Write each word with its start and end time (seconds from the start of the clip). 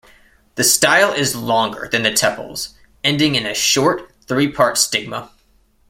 The 0.55 0.63
style 0.63 1.13
is 1.13 1.35
longer 1.35 1.87
than 1.87 2.01
the 2.01 2.09
tepals, 2.11 2.69
ending 3.03 3.35
in 3.35 3.45
a 3.45 3.53
short 3.53 4.11
three-part 4.25 4.79
stigma. 4.79 5.29